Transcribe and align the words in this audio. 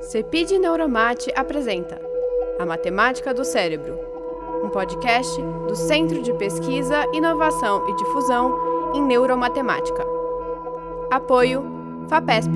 Cepid 0.00 0.52
Neuromate 0.52 1.30
apresenta 1.34 2.00
A 2.58 2.64
Matemática 2.64 3.34
do 3.34 3.44
Cérebro, 3.44 3.98
um 4.64 4.70
podcast 4.70 5.36
do 5.66 5.74
Centro 5.74 6.22
de 6.22 6.32
Pesquisa, 6.34 7.04
Inovação 7.12 7.86
e 7.88 7.96
Difusão 7.96 8.94
em 8.94 9.02
Neuromatemática. 9.02 10.02
Apoio 11.10 11.64
FAPESP. 12.08 12.52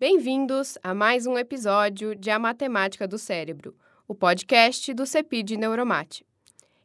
Bem-vindos 0.00 0.78
a 0.82 0.94
mais 0.94 1.26
um 1.26 1.36
episódio 1.36 2.16
de 2.16 2.30
A 2.30 2.38
Matemática 2.38 3.06
do 3.06 3.18
Cérebro, 3.18 3.76
o 4.08 4.14
podcast 4.14 4.92
do 4.94 5.04
Cepid 5.04 5.52
Neuromate. 5.52 6.26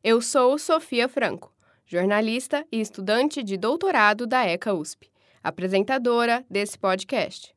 Eu 0.04 0.22
sou 0.22 0.58
Sofia 0.60 1.08
Franco, 1.08 1.54
jornalista 1.86 2.66
e 2.70 2.82
estudante 2.82 3.42
de 3.42 3.56
doutorado 3.58 4.28
da 4.28 4.46
ECA 4.46 4.74
USP 4.74 5.10
apresentadora 5.44 6.46
desse 6.50 6.78
podcast. 6.78 7.54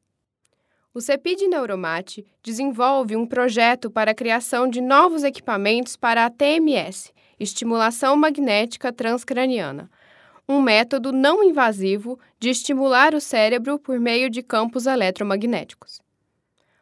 O 0.94 1.00
CEPID 1.00 1.48
Neuromate 1.48 2.26
desenvolve 2.42 3.16
um 3.16 3.26
projeto 3.26 3.90
para 3.90 4.10
a 4.10 4.14
criação 4.14 4.68
de 4.68 4.80
novos 4.80 5.24
equipamentos 5.24 5.96
para 5.96 6.26
a 6.26 6.30
TMS, 6.30 7.12
estimulação 7.40 8.14
magnética 8.14 8.92
transcraniana, 8.92 9.90
um 10.48 10.60
método 10.60 11.10
não 11.10 11.42
invasivo 11.42 12.18
de 12.38 12.50
estimular 12.50 13.14
o 13.14 13.20
cérebro 13.20 13.78
por 13.78 13.98
meio 13.98 14.28
de 14.28 14.42
campos 14.42 14.86
eletromagnéticos. 14.86 16.00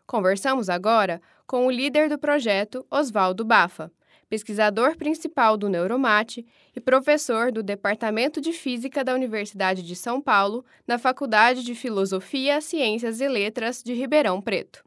Conversamos 0.07 0.69
agora 0.69 1.23
com 1.47 1.67
o 1.67 1.71
líder 1.71 2.09
do 2.09 2.19
projeto, 2.19 2.85
Oswaldo 2.91 3.45
Bafa, 3.45 3.93
pesquisador 4.31 4.97
principal 4.97 5.57
do 5.57 5.69
Neuromate 5.69 6.47
e 6.75 6.81
professor 6.81 7.51
do 7.51 7.65
Departamento 7.65 8.41
de 8.41 8.53
Física 8.53 9.03
da 9.03 9.13
Universidade 9.13 9.83
de 9.83 9.97
São 9.97 10.23
Paulo, 10.23 10.65
na 10.87 10.99
Faculdade 10.99 11.65
de 11.65 11.75
Filosofia, 11.75 12.61
Ciências 12.61 13.21
e 13.21 13.29
Letras 13.29 13.83
de 13.83 13.93
Ribeirão 13.93 14.41
Preto. 14.41 14.85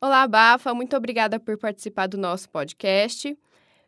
Olá, 0.00 0.26
Bafa, 0.28 0.72
muito 0.72 0.96
obrigada 0.96 1.40
por 1.40 1.58
participar 1.58 2.06
do 2.06 2.16
nosso 2.16 2.48
podcast. 2.48 3.36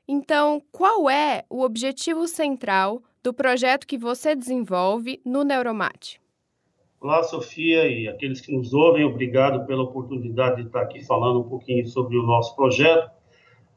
Então, 0.09 0.61
qual 0.73 1.09
é 1.09 1.45
o 1.49 1.63
objetivo 1.63 2.27
central 2.27 3.01
do 3.23 3.33
projeto 3.33 3.87
que 3.87 3.97
você 3.97 4.35
desenvolve 4.35 5.23
no 5.25 5.45
Neuromate? 5.45 6.21
Olá, 7.01 7.23
Sofia 7.23 7.87
e 7.87 8.09
aqueles 8.09 8.41
que 8.41 8.53
nos 8.53 8.75
ouvem, 8.75 9.05
obrigado 9.05 9.65
pela 9.67 9.85
oportunidade 9.85 10.63
de 10.63 10.67
estar 10.67 10.83
aqui 10.83 11.05
falando 11.05 11.41
um 11.41 11.49
pouquinho 11.49 11.87
sobre 11.87 12.17
o 12.17 12.25
nosso 12.25 12.57
projeto. 12.57 13.22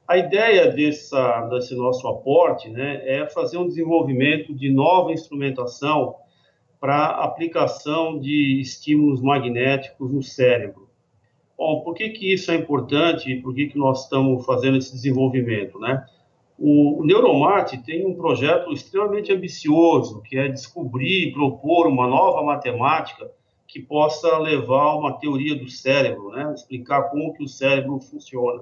A 0.07 0.17
ideia 0.17 0.71
dessa, 0.71 1.41
desse 1.47 1.75
nosso 1.75 2.07
aporte 2.07 2.69
né, 2.69 3.01
é 3.05 3.27
fazer 3.27 3.57
um 3.57 3.67
desenvolvimento 3.67 4.53
de 4.53 4.71
nova 4.71 5.11
instrumentação 5.11 6.15
para 6.79 7.07
aplicação 7.07 8.19
de 8.19 8.61
estímulos 8.61 9.19
magnéticos 9.19 10.11
no 10.11 10.21
cérebro. 10.21 10.87
Bom, 11.57 11.81
por 11.81 11.95
que, 11.95 12.09
que 12.09 12.31
isso 12.31 12.51
é 12.51 12.55
importante 12.55 13.31
e 13.31 13.41
por 13.41 13.55
que, 13.55 13.65
que 13.65 13.79
nós 13.79 14.03
estamos 14.03 14.45
fazendo 14.45 14.77
esse 14.77 14.91
desenvolvimento? 14.91 15.79
Né? 15.79 16.05
O, 16.59 17.01
o 17.01 17.05
Neuromate 17.05 17.79
tem 17.79 18.05
um 18.05 18.13
projeto 18.13 18.71
extremamente 18.71 19.33
ambicioso, 19.33 20.21
que 20.21 20.37
é 20.37 20.47
descobrir 20.47 21.29
e 21.29 21.33
propor 21.33 21.87
uma 21.87 22.07
nova 22.07 22.43
matemática 22.43 23.31
que 23.67 23.81
possa 23.81 24.37
levar 24.37 24.95
uma 24.95 25.13
teoria 25.13 25.55
do 25.55 25.67
cérebro, 25.67 26.29
né? 26.29 26.53
explicar 26.53 27.09
como 27.09 27.33
que 27.33 27.43
o 27.43 27.47
cérebro 27.47 27.99
funciona. 27.99 28.61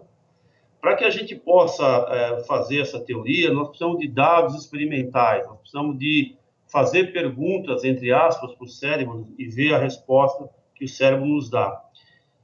Para 0.83 0.97
que 0.97 1.05
a 1.05 1.09
gente 1.09 1.33
possa 1.33 1.85
é, 2.09 2.43
fazer 2.43 2.81
essa 2.81 2.99
teoria, 2.99 3.53
nós 3.53 3.69
precisamos 3.69 3.99
de 3.99 4.07
dados 4.09 4.53
experimentais, 4.53 5.47
nós 5.47 5.57
precisamos 5.59 5.97
de 5.97 6.35
fazer 6.69 7.13
perguntas, 7.13 7.85
entre 7.85 8.11
aspas, 8.11 8.53
para 8.53 8.65
o 8.65 8.67
cérebro 8.67 9.25
e 9.39 9.45
ver 9.45 9.73
a 9.73 9.77
resposta 9.77 10.49
que 10.75 10.83
o 10.83 10.87
cérebro 10.89 11.25
nos 11.25 11.49
dá. 11.49 11.81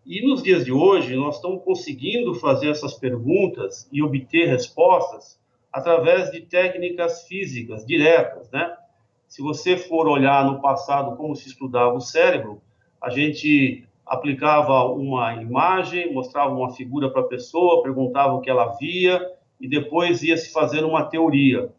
E 0.06 0.26
nos 0.26 0.42
dias 0.42 0.64
de 0.64 0.72
hoje, 0.72 1.17
nós 1.17 1.36
estamos 1.36 1.62
conseguindo 1.66 2.34
fazer 2.34 2.70
essas 2.70 2.94
perguntas 2.94 3.89
e 3.92 4.02
obter 4.02 4.48
respostas 4.48 5.38
através 5.70 6.32
de 6.32 6.39
técnicas 6.39 7.27
físicas 7.27 7.86
diretas, 7.86 8.50
né? 8.52 8.73
Se 9.27 9.42
você 9.42 9.76
for 9.76 10.08
olhar 10.08 10.45
no 10.45 10.61
passado 10.61 11.17
como 11.17 11.36
se 11.36 11.50
estudava 11.50 11.94
o 11.94 12.00
cérebro, 12.00 12.61
a 13.02 13.10
gente 13.10 13.86
aplicava 14.09 14.86
uma 14.86 15.36
imagem, 15.36 16.11
mostrava 16.11 16.52
uma 16.53 16.71
figura 16.71 17.11
para 17.11 17.21
a 17.21 17.27
pessoa, 17.27 17.83
perguntava 17.83 18.33
o 18.33 18.42
que 18.42 18.49
ela 18.49 18.75
via 18.80 19.21
e 19.61 19.70
depois 19.70 20.23
ia 20.23 20.36
se 20.36 20.52
fazendo 20.52 20.87
uma 20.87 21.05
teoria. 21.05 21.71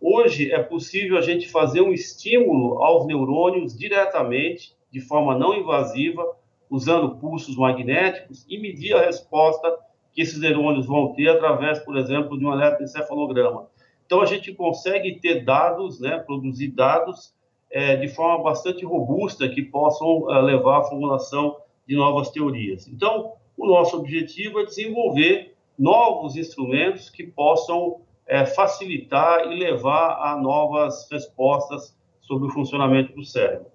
Hoje 0.00 0.52
é 0.52 0.60
possível 0.60 1.16
a 1.16 1.20
gente 1.20 1.48
fazer 1.48 1.80
um 1.80 1.92
estímulo 1.92 2.82
aos 2.82 3.06
neurônios 3.06 3.78
diretamente, 3.78 4.74
de 4.90 5.00
forma 5.00 5.38
não 5.38 5.54
invasiva, 5.54 6.26
usando 6.68 7.16
pulsos 7.16 7.56
magnéticos 7.56 8.44
e 8.48 8.58
medir 8.58 8.94
a 8.94 9.02
resposta 9.02 9.78
que 10.12 10.22
esses 10.22 10.40
neurônios 10.40 10.86
vão 10.86 11.12
ter 11.14 11.28
através, 11.28 11.78
por 11.78 11.96
exemplo, 11.96 12.36
de 12.36 12.44
um 12.44 12.52
eletroencefalograma. 12.52 13.68
Então 14.04 14.20
a 14.20 14.26
gente 14.26 14.52
consegue 14.52 15.20
ter 15.20 15.44
dados, 15.44 16.00
né, 16.00 16.18
produzir 16.18 16.68
dados 16.68 17.32
é, 17.70 17.96
de 17.96 18.08
forma 18.08 18.42
bastante 18.42 18.84
robusta 18.84 19.48
que 19.48 19.62
possam 19.62 20.32
é, 20.32 20.40
levar 20.42 20.78
à 20.78 20.84
formulação 20.84 21.56
de 21.86 21.94
novas 21.96 22.30
teorias. 22.30 22.88
Então, 22.88 23.34
o 23.56 23.66
nosso 23.66 23.96
objetivo 23.96 24.60
é 24.60 24.64
desenvolver 24.64 25.54
novos 25.78 26.36
instrumentos 26.36 27.10
que 27.10 27.24
possam 27.24 28.00
é, 28.26 28.44
facilitar 28.44 29.52
e 29.52 29.56
levar 29.58 30.18
a 30.20 30.36
novas 30.36 31.08
respostas 31.10 31.96
sobre 32.20 32.48
o 32.48 32.50
funcionamento 32.50 33.14
do 33.14 33.24
cérebro. 33.24 33.70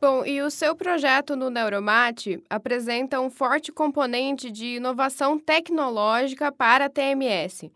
Bom, 0.00 0.24
e 0.24 0.40
o 0.40 0.48
seu 0.48 0.76
projeto 0.76 1.34
no 1.34 1.50
Neuromate 1.50 2.40
apresenta 2.48 3.20
um 3.20 3.28
forte 3.28 3.72
componente 3.72 4.48
de 4.48 4.76
inovação 4.76 5.36
tecnológica 5.36 6.52
para 6.52 6.84
a 6.84 6.88
TMS. 6.88 7.72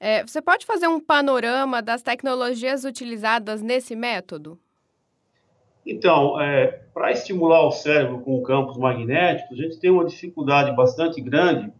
É, 0.00 0.26
você 0.26 0.42
pode 0.42 0.66
fazer 0.66 0.88
um 0.88 0.98
panorama 0.98 1.80
das 1.80 2.02
tecnologias 2.02 2.84
utilizadas 2.84 3.62
nesse 3.62 3.94
método? 3.94 4.58
Então, 5.86 6.40
é, 6.40 6.82
para 6.92 7.10
estimular 7.10 7.66
o 7.66 7.70
cérebro 7.70 8.20
com 8.20 8.42
campos 8.42 8.76
magnéticos, 8.76 9.58
a 9.58 9.62
gente 9.62 9.78
tem 9.78 9.90
uma 9.90 10.04
dificuldade 10.04 10.74
bastante 10.76 11.20
grande, 11.20 11.72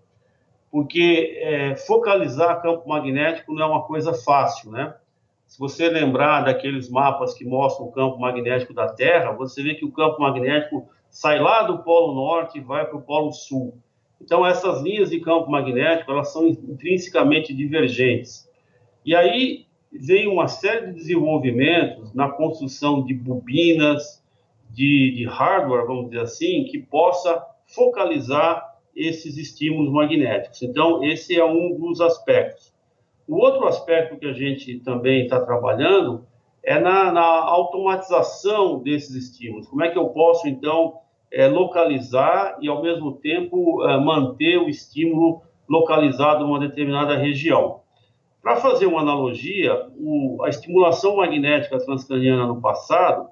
porque 0.70 1.38
é, 1.40 1.76
focalizar 1.76 2.62
campo 2.62 2.88
magnético 2.88 3.52
não 3.52 3.62
é 3.62 3.66
uma 3.66 3.82
coisa 3.82 4.14
fácil, 4.14 4.70
né? 4.70 4.94
Se 5.46 5.58
você 5.58 5.88
lembrar 5.88 6.42
daqueles 6.42 6.88
mapas 6.88 7.34
que 7.34 7.44
mostram 7.44 7.88
o 7.88 7.92
campo 7.92 8.18
magnético 8.20 8.72
da 8.72 8.88
Terra, 8.88 9.32
você 9.32 9.62
vê 9.62 9.74
que 9.74 9.84
o 9.84 9.90
campo 9.90 10.20
magnético 10.20 10.88
sai 11.10 11.40
lá 11.40 11.64
do 11.64 11.82
Polo 11.82 12.14
Norte 12.14 12.58
e 12.58 12.60
vai 12.60 12.86
para 12.86 12.96
o 12.96 13.02
Polo 13.02 13.32
Sul. 13.32 13.76
Então, 14.20 14.46
essas 14.46 14.80
linhas 14.80 15.10
de 15.10 15.18
campo 15.18 15.50
magnético, 15.50 16.12
elas 16.12 16.32
são 16.32 16.46
intrinsecamente 16.46 17.52
divergentes. 17.52 18.48
E 19.04 19.12
aí, 19.14 19.66
veio 19.92 20.32
uma 20.32 20.48
série 20.48 20.86
de 20.86 20.92
desenvolvimentos 20.92 22.12
na 22.14 22.28
construção 22.28 23.04
de 23.04 23.14
bobinas, 23.14 24.22
de, 24.70 25.12
de 25.16 25.24
hardware, 25.26 25.86
vamos 25.86 26.10
dizer 26.10 26.22
assim, 26.22 26.64
que 26.64 26.78
possa 26.78 27.44
focalizar 27.66 28.70
esses 28.94 29.36
estímulos 29.36 29.92
magnéticos. 29.92 30.62
Então, 30.62 31.02
esse 31.04 31.38
é 31.38 31.44
um 31.44 31.76
dos 31.78 32.00
aspectos. 32.00 32.72
O 33.26 33.36
outro 33.36 33.66
aspecto 33.66 34.18
que 34.18 34.26
a 34.26 34.32
gente 34.32 34.80
também 34.80 35.24
está 35.24 35.40
trabalhando 35.40 36.26
é 36.62 36.78
na, 36.78 37.12
na, 37.12 37.22
automatização 37.22 38.80
desses 38.80 39.14
estímulos. 39.14 39.68
Como 39.68 39.82
é 39.82 39.90
que 39.90 39.98
eu 39.98 40.08
posso, 40.08 40.48
então, 40.48 40.98
é, 41.32 41.46
localizar 41.46 42.58
e, 42.60 42.68
ao 42.68 42.82
mesmo 42.82 43.12
tempo, 43.12 43.84
é, 43.88 43.98
manter 43.98 44.58
o 44.58 44.68
estímulo 44.68 45.42
localizado 45.68 46.44
em 46.44 46.46
uma 46.46 46.58
determinada 46.58 47.16
região? 47.16 47.79
Para 48.42 48.56
fazer 48.56 48.86
uma 48.86 49.02
analogia, 49.02 49.86
o, 49.96 50.42
a 50.42 50.48
estimulação 50.48 51.16
magnética 51.16 51.78
transcraniana 51.78 52.46
no 52.46 52.60
passado, 52.60 53.28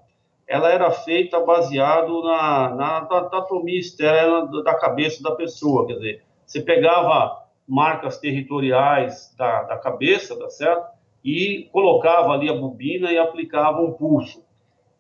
ela 0.47 0.71
era 0.71 0.91
feita 0.91 1.41
baseado 1.41 2.23
na, 2.23 2.75
na, 2.75 3.01
na 3.09 3.17
anatomia 3.19 3.79
externa 3.79 4.47
da 4.63 4.75
cabeça 4.75 5.23
da 5.23 5.33
pessoa, 5.33 5.87
quer 5.87 5.95
dizer, 5.95 6.23
você 6.47 6.61
pegava 6.61 7.45
marcas 7.67 8.19
territoriais 8.19 9.35
da, 9.37 9.65
da 9.65 9.77
cabeça, 9.77 10.39
tá 10.39 10.49
certo? 10.49 10.87
E 11.23 11.69
colocava 11.71 12.33
ali 12.33 12.49
a 12.49 12.55
bobina 12.55 13.13
e 13.13 13.19
aplicava 13.19 13.83
um 13.83 13.93
pulso. 13.93 14.43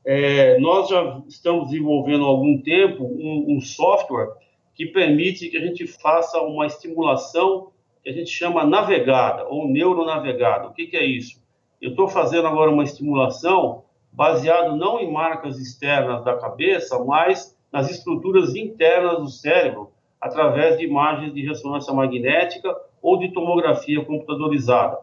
É, 0.04 0.58
nós 0.58 0.88
já 0.88 1.22
estamos 1.26 1.70
desenvolvendo 1.70 2.24
há 2.24 2.28
algum 2.28 2.60
tempo 2.60 3.04
um, 3.04 3.56
um 3.56 3.60
software 3.60 4.28
que 4.74 4.86
permite 4.86 5.48
que 5.48 5.56
a 5.56 5.60
gente 5.60 5.86
faça 5.86 6.40
uma 6.40 6.66
estimulação 6.66 7.72
que 8.08 8.10
a 8.10 8.14
gente 8.14 8.30
chama 8.30 8.64
navegada 8.64 9.46
ou 9.48 9.68
neuronavegada. 9.68 10.66
O 10.66 10.72
que, 10.72 10.86
que 10.86 10.96
é 10.96 11.04
isso? 11.04 11.42
Eu 11.78 11.90
estou 11.90 12.08
fazendo 12.08 12.48
agora 12.48 12.70
uma 12.70 12.82
estimulação 12.82 13.84
baseado 14.10 14.74
não 14.76 14.98
em 14.98 15.12
marcas 15.12 15.58
externas 15.58 16.24
da 16.24 16.34
cabeça, 16.34 16.98
mas 17.04 17.54
nas 17.70 17.90
estruturas 17.90 18.56
internas 18.56 19.18
do 19.18 19.28
cérebro, 19.28 19.92
através 20.18 20.78
de 20.78 20.86
imagens 20.86 21.34
de 21.34 21.46
ressonância 21.46 21.92
magnética 21.92 22.74
ou 23.02 23.18
de 23.18 23.30
tomografia 23.30 24.02
computadorizada. 24.02 24.98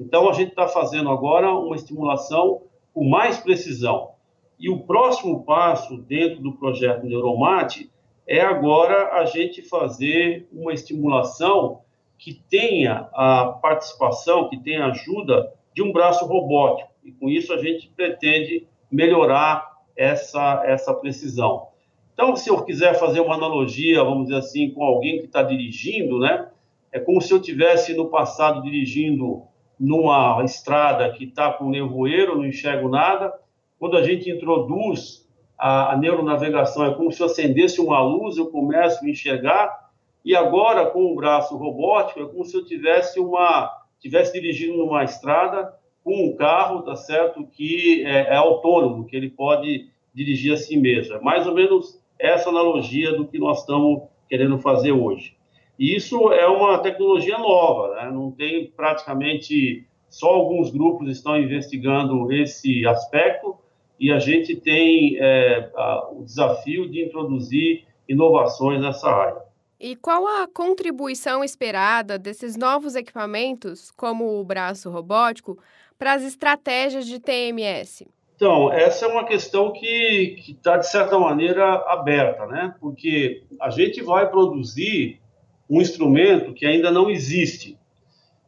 Então, 0.00 0.26
a 0.26 0.32
gente 0.32 0.48
está 0.48 0.66
fazendo 0.66 1.10
agora 1.10 1.50
uma 1.50 1.76
estimulação 1.76 2.62
com 2.94 3.06
mais 3.06 3.36
precisão. 3.36 4.12
E 4.58 4.70
o 4.70 4.80
próximo 4.80 5.44
passo 5.44 5.98
dentro 5.98 6.40
do 6.40 6.52
projeto 6.52 7.04
Neuromate 7.04 7.90
é 8.26 8.40
agora 8.40 9.12
a 9.12 9.26
gente 9.26 9.60
fazer 9.60 10.48
uma 10.50 10.72
estimulação 10.72 11.84
que 12.18 12.34
tenha 12.48 13.08
a 13.12 13.58
participação, 13.60 14.48
que 14.48 14.58
tenha 14.58 14.84
a 14.84 14.90
ajuda 14.90 15.52
de 15.74 15.82
um 15.82 15.92
braço 15.92 16.24
robótico. 16.26 16.90
E 17.04 17.12
com 17.12 17.28
isso 17.28 17.52
a 17.52 17.58
gente 17.58 17.88
pretende 17.94 18.66
melhorar 18.90 19.76
essa, 19.96 20.62
essa 20.66 20.94
precisão. 20.94 21.68
Então, 22.12 22.34
se 22.34 22.48
eu 22.48 22.64
quiser 22.64 22.94
fazer 22.94 23.20
uma 23.20 23.34
analogia, 23.34 24.02
vamos 24.02 24.28
dizer 24.28 24.38
assim, 24.38 24.70
com 24.70 24.82
alguém 24.82 25.18
que 25.18 25.26
está 25.26 25.42
dirigindo, 25.42 26.18
né? 26.18 26.48
É 26.90 26.98
como 26.98 27.20
se 27.20 27.32
eu 27.32 27.40
tivesse 27.40 27.94
no 27.94 28.08
passado 28.08 28.62
dirigindo 28.62 29.42
numa 29.78 30.42
estrada 30.42 31.12
que 31.12 31.24
está 31.24 31.52
com 31.52 31.68
nevoeiro, 31.68 32.36
não 32.36 32.46
enxergo 32.46 32.88
nada. 32.88 33.32
Quando 33.78 33.98
a 33.98 34.02
gente 34.02 34.30
introduz 34.30 35.28
a, 35.58 35.92
a 35.92 35.96
neuronavegação, 35.98 36.86
é 36.86 36.94
como 36.94 37.12
se 37.12 37.20
eu 37.20 37.26
acendesse 37.26 37.80
uma 37.80 38.00
luz, 38.00 38.38
eu 38.38 38.46
começo 38.46 39.04
a 39.04 39.08
enxergar. 39.08 39.85
E 40.26 40.34
agora, 40.34 40.86
com 40.86 41.12
o 41.12 41.14
braço 41.14 41.56
robótico, 41.56 42.20
é 42.20 42.26
como 42.26 42.44
se 42.44 42.56
eu 42.56 42.64
tivesse 42.64 43.20
uma 43.20 43.70
tivesse 44.00 44.32
dirigindo 44.32 44.76
numa 44.76 45.04
estrada 45.04 45.72
com 46.02 46.26
um 46.26 46.36
carro, 46.36 46.82
tá 46.82 46.96
certo, 46.96 47.46
que 47.46 48.04
é, 48.04 48.34
é 48.34 48.36
autônomo, 48.36 49.06
que 49.06 49.16
ele 49.16 49.30
pode 49.30 49.88
dirigir 50.12 50.52
a 50.52 50.56
si 50.56 50.76
mesmo. 50.76 51.14
É 51.14 51.20
mais 51.20 51.46
ou 51.46 51.54
menos 51.54 52.02
essa 52.18 52.50
analogia 52.50 53.12
do 53.12 53.28
que 53.28 53.38
nós 53.38 53.60
estamos 53.60 54.02
querendo 54.28 54.58
fazer 54.58 54.90
hoje. 54.90 55.36
E 55.78 55.94
isso 55.94 56.32
é 56.32 56.46
uma 56.48 56.78
tecnologia 56.78 57.38
nova, 57.38 57.94
né? 57.94 58.10
não 58.10 58.32
tem 58.32 58.66
praticamente 58.66 59.86
só 60.08 60.26
alguns 60.26 60.72
grupos 60.72 61.08
estão 61.08 61.38
investigando 61.38 62.32
esse 62.32 62.84
aspecto 62.84 63.56
e 63.98 64.10
a 64.10 64.18
gente 64.18 64.56
tem 64.56 65.16
é, 65.20 65.70
a, 65.76 66.08
o 66.10 66.24
desafio 66.24 66.90
de 66.90 67.04
introduzir 67.04 67.84
inovações 68.08 68.80
nessa 68.80 69.08
área. 69.08 69.45
E 69.78 69.94
qual 69.94 70.26
a 70.26 70.48
contribuição 70.48 71.44
esperada 71.44 72.18
desses 72.18 72.56
novos 72.56 72.94
equipamentos, 72.94 73.90
como 73.90 74.40
o 74.40 74.44
braço 74.44 74.90
robótico, 74.90 75.58
para 75.98 76.14
as 76.14 76.22
estratégias 76.22 77.06
de 77.06 77.18
TMS? 77.18 78.06
Então, 78.34 78.72
essa 78.72 79.06
é 79.06 79.08
uma 79.08 79.24
questão 79.24 79.72
que 79.72 80.36
está, 80.48 80.76
de 80.76 80.88
certa 80.88 81.18
maneira, 81.18 81.64
aberta, 81.88 82.46
né? 82.46 82.74
Porque 82.80 83.44
a 83.60 83.70
gente 83.70 84.02
vai 84.02 84.28
produzir 84.30 85.20
um 85.68 85.80
instrumento 85.80 86.52
que 86.52 86.66
ainda 86.66 86.90
não 86.90 87.10
existe 87.10 87.78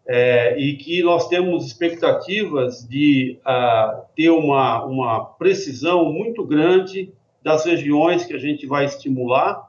é, 0.06 0.58
e 0.58 0.76
que 0.76 1.02
nós 1.02 1.28
temos 1.28 1.66
expectativas 1.66 2.86
de 2.88 3.38
uh, 3.40 4.02
ter 4.16 4.31
uma, 4.31 4.84
uma 4.84 5.24
precisão 5.24 6.10
muito 6.12 6.44
grande 6.44 7.12
das 7.42 7.64
regiões 7.64 8.24
que 8.24 8.34
a 8.34 8.38
gente 8.38 8.66
vai 8.66 8.84
estimular, 8.84 9.68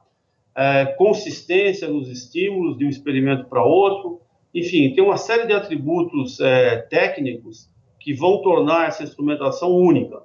é, 0.59 0.85
consistência 0.97 1.88
nos 1.88 2.09
estímulos 2.09 2.77
de 2.77 2.85
um 2.85 2.89
experimento 2.89 3.45
para 3.45 3.63
outro, 3.63 4.19
enfim, 4.53 4.94
tem 4.94 5.01
uma 5.01 5.15
série 5.15 5.47
de 5.47 5.53
atributos 5.53 6.38
é, 6.41 6.81
técnicos 6.81 7.69
que 7.97 8.13
vão 8.13 8.41
tornar 8.41 8.89
essa 8.89 9.01
instrumentação 9.01 9.73
única. 9.73 10.21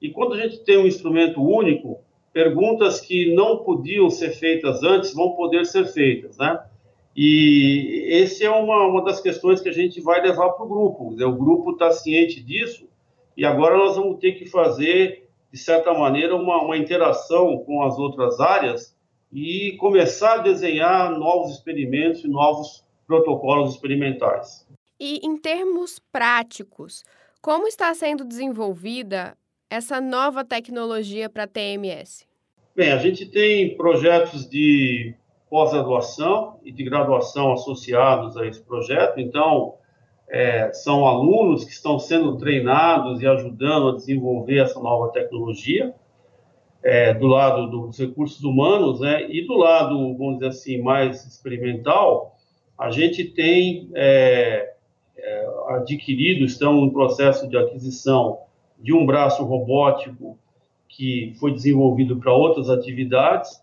E 0.00 0.08
quando 0.08 0.32
a 0.32 0.38
gente 0.38 0.64
tem 0.64 0.78
um 0.78 0.86
instrumento 0.86 1.42
único, 1.42 2.00
perguntas 2.32 3.02
que 3.02 3.34
não 3.34 3.58
podiam 3.58 4.08
ser 4.08 4.30
feitas 4.30 4.82
antes 4.82 5.12
vão 5.12 5.32
poder 5.32 5.66
ser 5.66 5.84
feitas, 5.84 6.38
né? 6.38 6.58
E 7.14 8.06
esse 8.08 8.44
é 8.44 8.50
uma, 8.50 8.86
uma 8.86 9.04
das 9.04 9.20
questões 9.20 9.60
que 9.60 9.68
a 9.68 9.72
gente 9.72 10.00
vai 10.00 10.22
levar 10.22 10.50
para 10.50 10.64
o 10.64 10.68
grupo. 10.68 11.14
O 11.22 11.32
grupo 11.32 11.72
está 11.72 11.90
ciente 11.90 12.42
disso 12.42 12.88
e 13.36 13.44
agora 13.44 13.76
nós 13.76 13.94
vamos 13.96 14.18
ter 14.20 14.32
que 14.32 14.46
fazer, 14.46 15.28
de 15.52 15.58
certa 15.58 15.92
maneira, 15.92 16.34
uma, 16.34 16.62
uma 16.62 16.78
interação 16.78 17.58
com 17.58 17.82
as 17.82 17.98
outras 17.98 18.40
áreas 18.40 18.95
e 19.36 19.76
começar 19.76 20.36
a 20.36 20.42
desenhar 20.42 21.10
novos 21.10 21.52
experimentos 21.52 22.24
e 22.24 22.28
novos 22.28 22.82
protocolos 23.06 23.74
experimentais. 23.74 24.66
E 24.98 25.20
em 25.22 25.36
termos 25.36 26.00
práticos, 26.10 27.04
como 27.42 27.68
está 27.68 27.92
sendo 27.92 28.24
desenvolvida 28.24 29.36
essa 29.68 30.00
nova 30.00 30.42
tecnologia 30.42 31.28
para 31.28 31.46
TMS? 31.46 32.26
Bem, 32.74 32.92
a 32.92 32.96
gente 32.96 33.26
tem 33.26 33.76
projetos 33.76 34.48
de 34.48 35.14
pós-graduação 35.50 36.58
e 36.64 36.72
de 36.72 36.82
graduação 36.82 37.52
associados 37.52 38.38
a 38.38 38.46
esse 38.46 38.62
projeto, 38.62 39.20
então 39.20 39.74
é, 40.30 40.72
são 40.72 41.06
alunos 41.06 41.62
que 41.62 41.72
estão 41.72 41.98
sendo 41.98 42.38
treinados 42.38 43.20
e 43.20 43.26
ajudando 43.26 43.90
a 43.90 43.96
desenvolver 43.96 44.62
essa 44.62 44.80
nova 44.80 45.12
tecnologia, 45.12 45.94
é, 46.82 47.14
do 47.14 47.26
lado 47.26 47.68
dos 47.68 47.98
recursos 47.98 48.42
humanos, 48.44 49.00
né, 49.00 49.28
e 49.30 49.46
do 49.46 49.54
lado, 49.54 50.16
vamos 50.16 50.34
dizer 50.34 50.48
assim, 50.48 50.82
mais 50.82 51.26
experimental, 51.26 52.36
a 52.78 52.90
gente 52.90 53.24
tem 53.24 53.90
é, 53.94 54.74
é, 55.16 55.48
adquirido, 55.68 56.44
estão 56.44 56.84
em 56.84 56.90
processo 56.90 57.48
de 57.48 57.56
aquisição 57.56 58.38
de 58.78 58.92
um 58.92 59.06
braço 59.06 59.42
robótico 59.44 60.38
que 60.88 61.34
foi 61.40 61.52
desenvolvido 61.52 62.16
para 62.18 62.32
outras 62.32 62.70
atividades. 62.70 63.60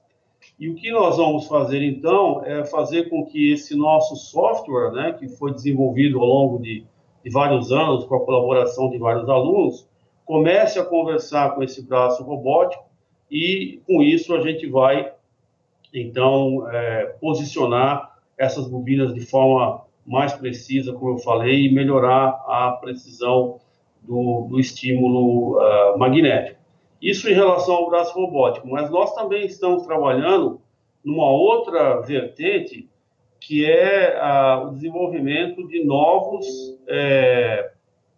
E 0.59 0.67
o 0.69 0.75
que 0.75 0.91
nós 0.91 1.17
vamos 1.17 1.47
fazer 1.47 1.81
então 1.81 2.43
é 2.43 2.65
fazer 2.65 3.09
com 3.09 3.25
que 3.25 3.51
esse 3.51 3.75
nosso 3.75 4.15
software, 4.15 4.91
né, 4.91 5.13
que 5.13 5.27
foi 5.29 5.53
desenvolvido 5.53 6.19
ao 6.19 6.25
longo 6.25 6.61
de, 6.61 6.83
de 7.23 7.29
vários 7.29 7.71
anos 7.71 8.05
com 8.05 8.15
a 8.15 8.25
colaboração 8.25 8.89
de 8.89 8.97
vários 8.97 9.29
alunos, 9.29 9.87
comece 10.25 10.79
a 10.79 10.85
conversar 10.85 11.55
com 11.55 11.63
esse 11.63 11.81
braço 11.81 12.23
robótico 12.23 12.83
e 13.33 13.81
com 13.87 14.03
isso 14.03 14.35
a 14.35 14.41
gente 14.41 14.67
vai 14.67 15.11
então 15.91 16.69
é, 16.71 17.05
posicionar 17.19 18.15
essas 18.37 18.67
bobinas 18.67 19.13
de 19.13 19.21
forma 19.21 19.83
mais 20.05 20.33
precisa, 20.33 20.93
como 20.93 21.13
eu 21.13 21.17
falei, 21.17 21.65
e 21.65 21.73
melhorar 21.73 22.29
a 22.47 22.77
precisão 22.79 23.59
do, 24.01 24.47
do 24.49 24.59
estímulo 24.59 25.57
uh, 25.57 25.97
magnético. 25.97 26.59
Isso 27.01 27.29
em 27.29 27.33
relação 27.33 27.75
ao 27.75 27.89
braço 27.89 28.13
robótico, 28.13 28.67
mas 28.67 28.89
nós 28.89 29.13
também 29.15 29.45
estamos 29.45 29.85
trabalhando 29.85 30.59
numa 31.03 31.29
outra 31.29 32.01
vertente, 32.01 32.89
que 33.39 33.65
é 33.65 34.17
uh, 34.17 34.67
o 34.67 34.71
desenvolvimento 34.71 35.67
de 35.67 35.83
novos, 35.83 36.45
é, 36.87 37.71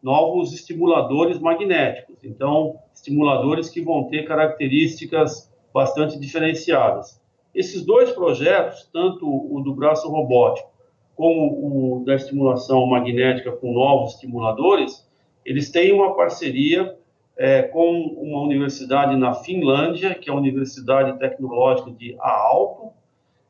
novos 0.06 0.54
estimuladores 0.54 1.40
magnéticos. 1.40 2.24
Então, 2.24 2.78
estimuladores 2.94 3.70
que 3.70 3.82
vão 3.82 4.04
ter 4.04 4.24
características 4.24 5.52
bastante 5.74 6.20
diferenciadas. 6.20 7.20
Esses 7.56 7.84
dois 7.84 8.12
projetos, 8.12 8.88
tanto 8.94 9.26
o 9.28 9.60
do 9.62 9.74
braço 9.74 10.08
robótico 10.08 10.70
como 11.16 11.98
o 12.00 12.06
da 12.06 12.14
estimulação 12.14 12.86
magnética 12.86 13.52
com 13.52 13.74
novos 13.74 14.14
estimuladores, 14.14 15.10
eles 15.44 15.72
têm 15.72 15.92
uma 15.92 16.16
parceria 16.16 16.96
é, 17.36 17.64
com 17.64 17.90
uma 17.90 18.42
universidade 18.42 19.16
na 19.16 19.34
Finlândia, 19.34 20.14
que 20.14 20.30
é 20.30 20.34
a 20.34 20.36
Universidade 20.36 21.18
Tecnológica 21.18 21.90
de 21.92 22.16
Aalto, 22.20 22.92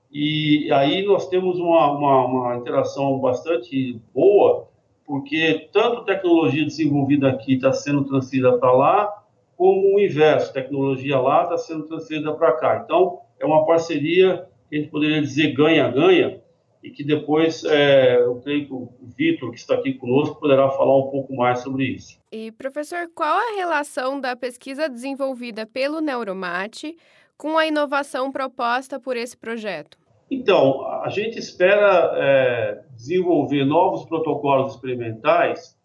e 0.10 0.72
aí 0.72 1.06
nós 1.06 1.28
temos 1.28 1.60
uma, 1.60 1.92
uma, 1.92 2.26
uma 2.26 2.56
interação 2.56 3.20
bastante 3.20 4.00
boa, 4.14 4.70
porque 5.06 5.70
tanto 5.72 6.04
tecnologia 6.04 6.66
desenvolvida 6.66 7.30
aqui 7.30 7.56
está 7.56 7.72
sendo 7.72 8.04
transferida 8.06 8.58
para 8.58 8.72
lá, 8.72 9.24
como 9.56 9.96
o 9.96 10.00
inverso, 10.00 10.52
tecnologia 10.52 11.20
lá 11.20 11.44
está 11.44 11.58
sendo 11.58 11.84
transferida 11.84 12.34
para 12.34 12.54
cá. 12.54 12.82
Então, 12.84 13.20
é 13.40 13.46
uma 13.46 13.66
parceria 13.66 14.48
que 14.70 14.76
a 14.76 14.80
gente 14.80 14.92
poderia 14.92 15.22
dizer 15.22 15.54
ganha-ganha, 15.54 16.42
e 16.86 16.92
que 16.92 17.04
depois 17.04 17.64
é, 17.64 18.22
eu 18.22 18.36
creio 18.42 18.68
que 18.68 18.74
o 18.74 18.90
Vitor, 19.18 19.50
que 19.50 19.58
está 19.58 19.74
aqui 19.74 19.96
conosco, 19.96 20.40
poderá 20.40 20.70
falar 20.70 20.96
um 20.96 21.10
pouco 21.10 21.36
mais 21.36 21.60
sobre 21.62 21.86
isso. 21.86 22.20
E, 22.32 22.52
professor, 22.52 23.10
qual 23.16 23.40
a 23.40 23.56
relação 23.56 24.22
da 24.22 24.36
pesquisa 24.36 24.88
desenvolvida 24.88 25.66
pelo 25.66 26.00
Neuromate 26.00 26.96
com 27.36 27.58
a 27.58 27.66
inovação 27.66 28.32
proposta 28.32 29.00
por 29.00 29.18
esse 29.18 29.36
projeto? 29.36 29.98
Então, 30.30 30.86
a 31.04 31.10
gente 31.10 31.38
espera 31.38 32.12
é, 32.16 32.84
desenvolver 32.96 33.64
novos 33.64 34.06
protocolos 34.06 34.74
experimentais 34.74 35.78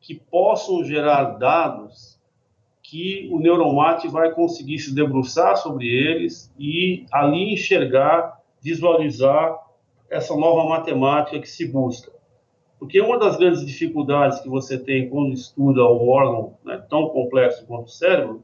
que 0.00 0.14
possam 0.14 0.82
gerar 0.82 1.38
dados 1.38 2.20
que 2.82 3.28
o 3.32 3.38
Neuromate 3.38 4.08
vai 4.08 4.32
conseguir 4.32 4.78
se 4.78 4.94
debruçar 4.94 5.56
sobre 5.56 5.86
eles 5.86 6.52
e 6.58 7.06
ali 7.12 7.52
enxergar, 7.52 8.40
visualizar 8.60 9.58
essa 10.10 10.36
nova 10.36 10.68
matemática 10.68 11.38
que 11.38 11.48
se 11.48 11.66
busca. 11.66 12.12
Porque 12.78 13.00
uma 13.00 13.18
das 13.18 13.36
grandes 13.36 13.64
dificuldades 13.64 14.40
que 14.40 14.48
você 14.48 14.76
tem 14.76 15.08
quando 15.08 15.32
estuda 15.32 15.84
um 15.84 16.08
órgão 16.08 16.56
né, 16.64 16.84
tão 16.90 17.08
complexo 17.10 17.64
quanto 17.66 17.86
o 17.86 17.90
cérebro 17.90 18.42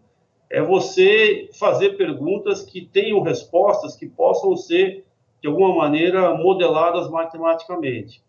é 0.49 0.63
você 0.63 1.51
fazer 1.59 1.97
perguntas 1.97 2.63
que 2.63 2.83
tenham 2.87 3.21
respostas 3.21 3.97
que 3.97 4.07
possam 4.07 4.57
ser, 4.57 5.05
de 5.41 5.49
alguma 5.49 5.75
maneira, 5.75 6.35
modeladas 6.35 7.11
matematicamente. 7.11 8.23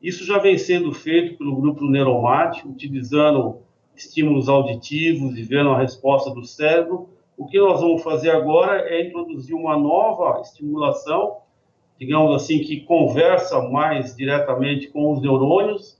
Isso 0.00 0.24
já 0.24 0.38
vem 0.38 0.56
sendo 0.58 0.92
feito 0.92 1.36
pelo 1.36 1.56
grupo 1.56 1.84
Neuromate, 1.84 2.66
utilizando 2.66 3.60
estímulos 3.94 4.48
auditivos 4.48 5.36
e 5.36 5.42
vendo 5.42 5.70
a 5.70 5.78
resposta 5.78 6.30
do 6.30 6.44
cérebro. 6.44 7.08
O 7.36 7.46
que 7.46 7.58
nós 7.58 7.80
vamos 7.80 8.02
fazer 8.02 8.30
agora 8.30 8.88
é 8.88 9.06
introduzir 9.06 9.54
uma 9.54 9.76
nova 9.76 10.40
estimulação, 10.40 11.38
digamos 11.98 12.34
assim, 12.34 12.60
que 12.60 12.80
conversa 12.82 13.60
mais 13.68 14.14
diretamente 14.14 14.88
com 14.88 15.12
os 15.12 15.20
neurônios 15.20 15.98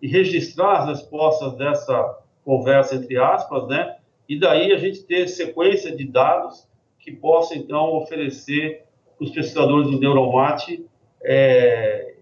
e 0.00 0.06
registrar 0.06 0.80
as 0.80 0.88
respostas 0.88 1.54
dessa 1.54 2.18
conversa 2.44 2.96
entre 2.96 3.18
aspas, 3.18 3.66
né? 3.66 3.96
E 4.28 4.38
daí 4.38 4.72
a 4.72 4.78
gente 4.78 5.02
ter 5.04 5.26
sequência 5.26 5.94
de 5.94 6.04
dados 6.06 6.68
que 6.98 7.12
possa 7.12 7.56
então 7.56 7.96
oferecer 7.96 8.84
os 9.18 9.30
pesquisadores 9.30 9.90
do 9.90 9.98
Neuromate, 9.98 10.84
é, 11.22 12.14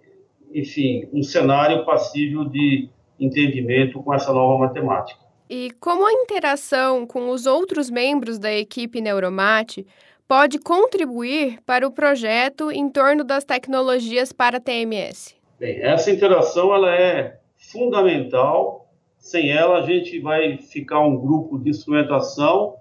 enfim, 0.53 1.09
um 1.13 1.23
cenário 1.23 1.85
passível 1.85 2.45
de 2.45 2.89
entendimento 3.19 4.03
com 4.03 4.13
essa 4.13 4.33
nova 4.33 4.67
matemática. 4.67 5.21
E 5.49 5.71
como 5.81 6.07
a 6.07 6.13
interação 6.13 7.07
com 7.07 7.31
os 7.31 7.47
outros 7.47 7.89
membros 7.89 8.39
da 8.39 8.53
equipe 8.53 9.01
Neuromate 9.01 9.87
pode 10.27 10.59
contribuir 10.59 11.61
para 11.65 11.87
o 11.87 11.93
projeto 11.93 12.71
em 12.71 12.89
torno 12.89 13.23
das 13.23 13.45
tecnologias 13.45 14.33
para 14.33 14.59
TMS? 14.59 15.37
Bem, 15.59 15.81
essa 15.81 16.11
interação 16.11 16.75
ela 16.75 16.95
é 16.95 17.39
fundamental 17.57 18.87
sem 19.27 19.51
ela, 19.51 19.79
a 19.79 19.83
gente 19.83 20.21
vai 20.21 20.57
ficar 20.57 21.01
um 21.01 21.17
grupo 21.17 21.59
de 21.59 21.71
instrumentação 21.71 22.77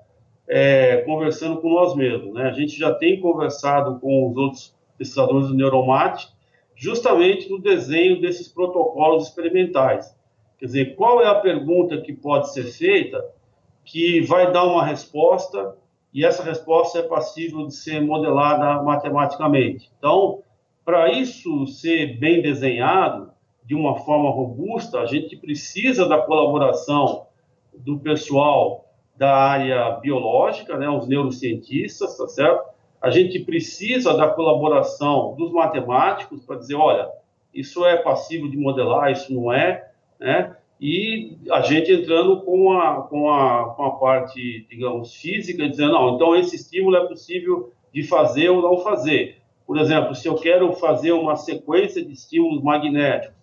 é, 0.47 0.97
conversando 0.97 1.61
com 1.61 1.69
nós 1.69 1.95
mesmos. 1.95 2.33
Né? 2.33 2.43
A 2.43 2.51
gente 2.51 2.77
já 2.77 2.93
tem 2.93 3.19
conversado 3.19 3.99
com 3.99 4.29
os 4.29 4.37
outros 4.37 4.75
pesquisadores 4.97 5.47
do 5.47 5.55
Neuromate, 5.55 6.29
justamente 6.75 7.49
no 7.49 7.59
desenho 7.59 8.19
desses 8.21 8.47
protocolos 8.47 9.27
experimentais. 9.27 10.15
Quer 10.57 10.65
dizer, 10.65 10.95
qual 10.95 11.21
é 11.21 11.27
a 11.27 11.35
pergunta 11.35 12.01
que 12.01 12.13
pode 12.13 12.53
ser 12.53 12.63
feita 12.63 13.23
que 13.83 14.21
vai 14.21 14.51
dar 14.51 14.63
uma 14.63 14.83
resposta 14.83 15.75
e 16.15 16.25
essa 16.25 16.41
resposta 16.41 16.99
é 16.99 17.03
passível 17.03 17.67
de 17.67 17.75
ser 17.75 18.01
modelada 18.01 18.81
matematicamente. 18.81 19.91
Então, 19.99 20.41
para 20.85 21.11
isso 21.11 21.67
ser 21.67 22.17
bem 22.17 22.41
desenhado, 22.41 23.31
de 23.65 23.75
uma 23.75 23.97
forma 23.99 24.29
robusta, 24.29 24.99
a 24.99 25.05
gente 25.05 25.35
precisa 25.35 26.07
da 26.07 26.19
colaboração 26.19 27.27
do 27.73 27.99
pessoal 27.99 28.85
da 29.17 29.36
área 29.36 29.91
biológica, 30.01 30.77
né, 30.77 30.89
os 30.89 31.07
neurocientistas, 31.07 32.17
tá 32.17 32.27
certo? 32.27 32.69
A 33.01 33.10
gente 33.10 33.39
precisa 33.39 34.15
da 34.15 34.27
colaboração 34.27 35.36
dos 35.38 35.51
matemáticos 35.51 36.43
para 36.43 36.57
dizer, 36.57 36.75
olha, 36.75 37.07
isso 37.53 37.86
é 37.86 37.98
passível 37.98 38.50
de 38.50 38.57
modelar, 38.57 39.12
isso 39.12 39.34
não 39.34 39.51
é, 39.53 39.89
né? 40.19 40.55
E 40.79 41.38
a 41.51 41.62
gente 41.62 41.91
entrando 41.91 42.41
com 42.41 42.74
a, 42.74 43.03
com 43.03 43.31
a, 43.31 43.74
com 43.75 43.84
a 43.86 43.91
parte, 43.91 44.65
digamos, 44.69 45.15
física, 45.15 45.69
dizendo, 45.69 45.93
não, 45.93 46.15
então 46.15 46.36
esse 46.36 46.55
estímulo 46.55 46.98
é 46.98 47.07
possível 47.07 47.72
de 47.93 48.03
fazer 48.03 48.50
ou 48.50 48.62
não 48.62 48.79
fazer. 48.79 49.38
Por 49.65 49.77
exemplo, 49.77 50.13
se 50.13 50.27
eu 50.27 50.36
quero 50.36 50.74
fazer 50.74 51.13
uma 51.13 51.38
sequência 51.38 52.03
de 52.03 52.12
estímulos 52.12 52.62
magnéticos, 52.62 53.36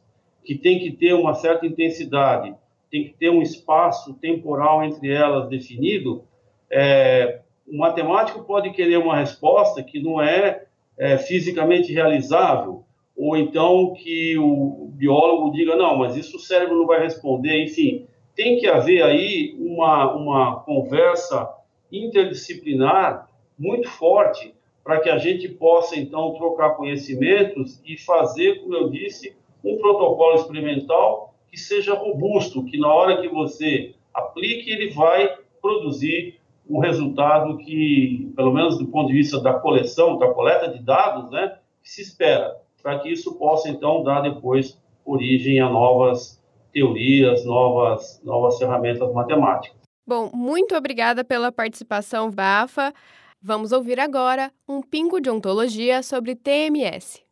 que 0.44 0.56
tem 0.56 0.78
que 0.78 0.90
ter 0.90 1.14
uma 1.14 1.34
certa 1.34 1.66
intensidade, 1.66 2.54
tem 2.92 3.04
que 3.04 3.14
ter 3.14 3.30
um 3.30 3.40
espaço 3.40 4.12
temporal 4.20 4.84
entre 4.84 5.10
elas 5.10 5.48
definido, 5.48 6.24
é, 6.70 7.40
o 7.66 7.78
matemático 7.78 8.44
pode 8.44 8.70
querer 8.70 8.98
uma 8.98 9.16
resposta 9.16 9.82
que 9.82 9.98
não 9.98 10.20
é, 10.20 10.66
é 10.98 11.16
fisicamente 11.16 11.90
realizável, 11.90 12.84
ou 13.16 13.34
então 13.34 13.94
que 13.94 14.36
o 14.36 14.90
biólogo 14.92 15.52
diga, 15.52 15.74
não, 15.74 15.96
mas 15.96 16.16
isso 16.16 16.36
o 16.36 16.40
cérebro 16.40 16.76
não 16.76 16.86
vai 16.86 17.00
responder, 17.00 17.64
enfim, 17.64 18.06
tem 18.36 18.58
que 18.58 18.66
haver 18.66 19.02
aí 19.02 19.56
uma, 19.58 20.14
uma 20.14 20.60
conversa 20.60 21.48
interdisciplinar 21.90 23.26
muito 23.58 23.88
forte 23.88 24.54
para 24.84 25.00
que 25.00 25.08
a 25.08 25.16
gente 25.16 25.48
possa, 25.48 25.98
então, 25.98 26.34
trocar 26.34 26.70
conhecimentos 26.70 27.80
e 27.86 27.96
fazer, 27.96 28.60
como 28.60 28.74
eu 28.74 28.90
disse, 28.90 29.34
um 29.64 29.78
protocolo 29.78 30.34
experimental 30.34 31.31
que 31.52 31.60
seja 31.60 31.92
robusto, 31.92 32.64
que 32.64 32.78
na 32.78 32.90
hora 32.90 33.20
que 33.20 33.28
você 33.28 33.94
aplique, 34.14 34.70
ele 34.70 34.90
vai 34.94 35.36
produzir 35.60 36.40
um 36.68 36.78
resultado 36.78 37.58
que, 37.58 38.32
pelo 38.34 38.54
menos 38.54 38.78
do 38.78 38.86
ponto 38.86 39.08
de 39.08 39.12
vista 39.12 39.38
da 39.38 39.52
coleção, 39.52 40.16
da 40.16 40.32
coleta 40.32 40.68
de 40.68 40.82
dados, 40.82 41.30
né, 41.30 41.58
se 41.82 42.00
espera, 42.00 42.56
para 42.82 42.98
que 43.00 43.10
isso 43.10 43.34
possa, 43.34 43.68
então, 43.68 44.02
dar 44.02 44.22
depois 44.22 44.80
origem 45.04 45.60
a 45.60 45.68
novas 45.68 46.42
teorias, 46.72 47.44
novas, 47.44 48.22
novas 48.24 48.58
ferramentas 48.58 49.12
matemáticas. 49.12 49.76
Bom, 50.06 50.30
muito 50.32 50.74
obrigada 50.74 51.22
pela 51.22 51.52
participação, 51.52 52.30
Bafa. 52.30 52.94
Vamos 53.42 53.72
ouvir 53.72 54.00
agora 54.00 54.50
um 54.66 54.80
pingo 54.80 55.20
de 55.20 55.28
ontologia 55.28 56.02
sobre 56.02 56.34
TMS. 56.34 57.22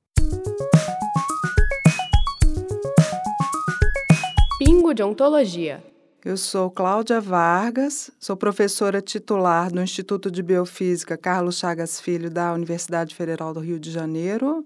Pingo 4.80 4.94
de 4.94 5.02
Ontologia. 5.02 5.84
Eu 6.24 6.38
sou 6.38 6.70
Cláudia 6.70 7.20
Vargas, 7.20 8.10
sou 8.18 8.34
professora 8.34 9.02
titular 9.02 9.70
do 9.70 9.82
Instituto 9.82 10.30
de 10.30 10.42
Biofísica 10.42 11.18
Carlos 11.18 11.58
Chagas 11.58 12.00
Filho 12.00 12.30
da 12.30 12.54
Universidade 12.54 13.14
Federal 13.14 13.52
do 13.52 13.60
Rio 13.60 13.78
de 13.78 13.90
Janeiro 13.90 14.64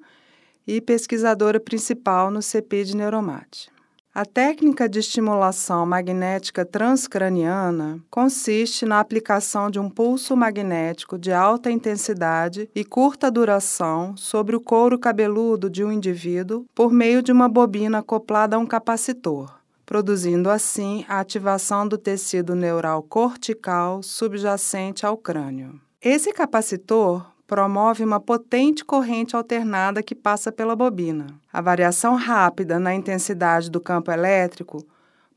e 0.64 0.80
pesquisadora 0.80 1.58
principal 1.58 2.30
no 2.30 2.40
CEPI 2.40 2.94
Neuromate. 2.94 3.72
A 4.14 4.24
técnica 4.24 4.88
de 4.88 5.00
estimulação 5.00 5.84
magnética 5.84 6.64
transcraniana 6.64 7.98
consiste 8.08 8.86
na 8.86 9.00
aplicação 9.00 9.68
de 9.68 9.80
um 9.80 9.90
pulso 9.90 10.36
magnético 10.36 11.18
de 11.18 11.32
alta 11.32 11.72
intensidade 11.72 12.70
e 12.72 12.84
curta 12.84 13.32
duração 13.32 14.16
sobre 14.16 14.54
o 14.54 14.60
couro 14.60 14.96
cabeludo 14.96 15.68
de 15.68 15.82
um 15.82 15.90
indivíduo 15.90 16.66
por 16.72 16.92
meio 16.92 17.20
de 17.20 17.32
uma 17.32 17.48
bobina 17.48 17.98
acoplada 17.98 18.54
a 18.54 18.60
um 18.60 18.66
capacitor 18.66 19.63
produzindo 19.86 20.50
assim 20.50 21.04
a 21.08 21.20
ativação 21.20 21.86
do 21.86 21.98
tecido 21.98 22.54
neural 22.54 23.02
cortical 23.02 24.02
subjacente 24.02 25.04
ao 25.04 25.16
crânio. 25.16 25.80
Esse 26.00 26.32
capacitor 26.32 27.26
promove 27.46 28.02
uma 28.04 28.20
potente 28.20 28.84
corrente 28.84 29.36
alternada 29.36 30.02
que 30.02 30.14
passa 30.14 30.50
pela 30.50 30.74
bobina. 30.74 31.26
A 31.52 31.60
variação 31.60 32.14
rápida 32.14 32.78
na 32.78 32.94
intensidade 32.94 33.70
do 33.70 33.80
campo 33.80 34.10
elétrico 34.10 34.84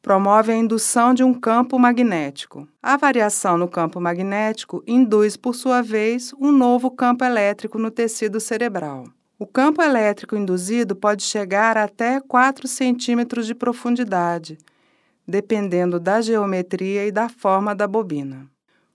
promove 0.01 0.54
a 0.54 0.56
indução 0.56 1.13
de 1.13 1.24
um 1.24 1.34
campo 1.34 1.77
magnético. 1.77 2.68
A 2.82 2.96
variação 2.96 3.58
no 3.58 3.68
campo 3.68 4.00
magnético 4.00 4.82
induz, 4.88 5.36
por 5.36 5.54
sua 5.54 5.82
vez, 5.82 6.34
um 6.39 6.51
novo 6.51 6.89
campo 6.89 7.25
elétrico 7.25 7.77
no 7.77 7.92
tecido 7.92 8.39
cerebral. 8.39 9.04
O 9.39 9.46
campo 9.46 9.84
elétrico 9.84 10.36
induzido 10.36 10.96
pode 10.96 11.22
chegar 11.22 11.77
até 11.77 12.20
4 12.20 12.67
centímetros 12.67 13.46
de 13.46 13.53
profundidade, 13.53 14.58
dependendo 15.27 16.00
da 16.00 16.22
geometria 16.22 17.06
e 17.06 17.12
da 17.12 17.29
forma 17.29 17.75
da 17.75 17.88
bobina. 17.88 18.48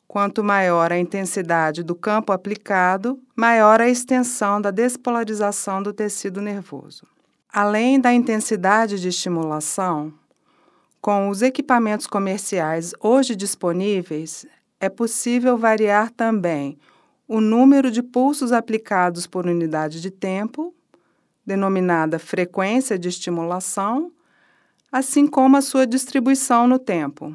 Quanto 0.09 0.43
maior 0.43 0.91
a 0.91 0.99
intensidade 0.99 1.85
do 1.85 1.95
campo 1.95 2.33
aplicado, 2.33 3.21
maior 3.37 3.81
a 3.81 3.89
extensão 3.89 4.61
da 4.61 4.73
despolarização 4.73 5.81
do 5.81 5.93
tecido 5.93 6.43
nervoso. 6.43 7.07
Além 7.49 8.01
da 8.01 8.13
intensidade 8.13 9.01
de 9.01 9.09
estimulação, 9.09 10.13
com 11.01 11.29
os 11.29 11.41
equipamentos 11.41 12.09
comerciais 12.09 12.93
hoje 12.99 13.37
disponíveis, 13.37 14.45
é 14.81 14.89
possível 14.89 15.57
variar 15.57 16.11
também 16.11 16.77
o 17.33 17.41
número 17.41 17.91
de 17.91 18.03
pulsos 18.03 18.53
aplicados 18.53 19.27
por 19.27 19.47
unidade 19.47 20.03
de 20.03 20.11
tempo, 20.11 20.75
denominada 21.47 22.19
frequência 22.19 22.99
de 22.99 23.09
estimulação, 23.09 24.13
assim 24.93 25.27
como 25.27 25.57
a 25.57 25.63
sua 25.63 25.87
distribuição 25.87 26.67
no 26.67 26.79
tempo. 26.79 27.35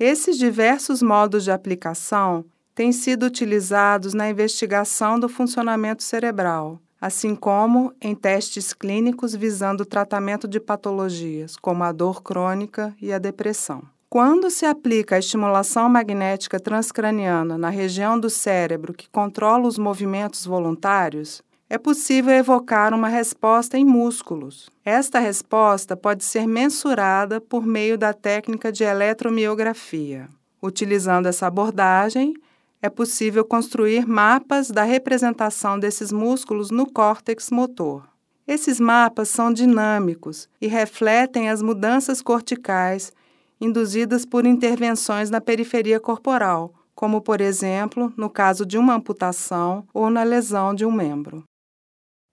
Esses 0.00 0.36
diversos 0.36 1.00
modos 1.00 1.44
de 1.44 1.52
aplicação 1.52 2.44
têm 2.74 2.90
sido 2.90 3.24
utilizados 3.24 4.14
na 4.14 4.28
investigação 4.28 5.16
do 5.16 5.28
funcionamento 5.28 6.02
cerebral, 6.02 6.80
assim 7.00 7.36
como 7.36 7.94
em 8.00 8.16
testes 8.16 8.72
clínicos 8.72 9.32
visando 9.32 9.84
o 9.84 9.86
tratamento 9.86 10.48
de 10.48 10.58
patologias 10.58 11.56
como 11.56 11.84
a 11.84 11.92
dor 11.92 12.20
crônica 12.20 12.92
e 13.00 13.12
a 13.12 13.18
depressão. 13.18 13.84
Quando 14.08 14.50
se 14.50 14.64
aplica 14.64 15.16
a 15.16 15.18
estimulação 15.18 15.88
magnética 15.88 16.60
transcraniana 16.60 17.58
na 17.58 17.70
região 17.70 18.18
do 18.18 18.30
cérebro 18.30 18.94
que 18.94 19.10
controla 19.10 19.66
os 19.66 19.78
movimentos 19.78 20.46
voluntários, 20.46 21.42
é 21.68 21.76
possível 21.76 22.32
evocar 22.32 22.94
uma 22.94 23.08
resposta 23.08 23.76
em 23.76 23.84
músculos. 23.84 24.70
Esta 24.84 25.18
resposta 25.18 25.96
pode 25.96 26.24
ser 26.24 26.46
mensurada 26.46 27.40
por 27.40 27.66
meio 27.66 27.98
da 27.98 28.12
técnica 28.12 28.70
de 28.70 28.84
eletromiografia. 28.84 30.28
Utilizando 30.62 31.26
essa 31.26 31.48
abordagem, 31.48 32.34
é 32.80 32.88
possível 32.88 33.44
construir 33.44 34.06
mapas 34.06 34.70
da 34.70 34.84
representação 34.84 35.76
desses 35.76 36.12
músculos 36.12 36.70
no 36.70 36.88
córtex 36.88 37.50
motor. 37.50 38.08
Esses 38.46 38.78
mapas 38.78 39.28
são 39.28 39.52
dinâmicos 39.52 40.48
e 40.60 40.68
refletem 40.68 41.50
as 41.50 41.60
mudanças 41.60 42.22
corticais 42.22 43.12
induzidas 43.60 44.24
por 44.24 44.46
intervenções 44.46 45.28
na 45.30 45.40
periferia 45.40 46.00
corporal, 46.00 46.72
como, 46.94 47.20
por 47.20 47.40
exemplo, 47.40 48.14
no 48.16 48.30
caso 48.30 48.64
de 48.64 48.78
uma 48.78 48.94
amputação 48.94 49.84
ou 49.92 50.08
na 50.10 50.22
lesão 50.22 50.72
de 50.74 50.84
um 50.84 50.92
membro. 50.92 51.42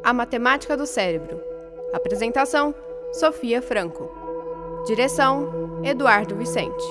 A 0.10 0.13
Matemática 0.13 0.75
do 0.75 0.88
Cérebro. 0.88 1.39
Apresentação: 1.94 2.74
Sofia 3.13 3.62
Franco. 3.62 4.10
Direção: 4.88 5.80
Eduardo 5.84 6.36
Vicente. 6.36 6.84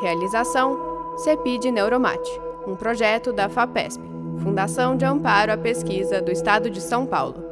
Realização: 0.00 1.12
CEPID 1.18 1.66
Neuromate, 1.66 2.40
um 2.66 2.74
projeto 2.74 3.34
da 3.34 3.50
FAPESP, 3.50 4.02
Fundação 4.42 4.96
de 4.96 5.04
Amparo 5.04 5.52
à 5.52 5.58
Pesquisa 5.58 6.22
do 6.22 6.32
Estado 6.32 6.70
de 6.70 6.80
São 6.80 7.04
Paulo. 7.04 7.51